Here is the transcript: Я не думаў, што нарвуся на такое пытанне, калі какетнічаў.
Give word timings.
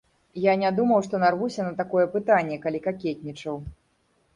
Я 0.45 0.55
не 0.61 0.71
думаў, 0.79 1.03
што 1.09 1.21
нарвуся 1.25 1.61
на 1.69 1.73
такое 1.85 2.05
пытанне, 2.17 2.61
калі 2.67 2.87
какетнічаў. 2.91 3.67